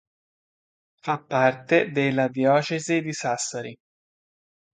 [0.99, 3.77] Fa parte della diocesi di Sassari.